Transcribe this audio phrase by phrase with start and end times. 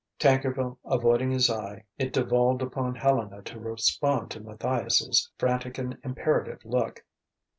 [0.17, 6.65] Tankerville avoiding his eye, it devolved upon Helena to respond to Matthias's frantic and imperative
[6.65, 7.05] look.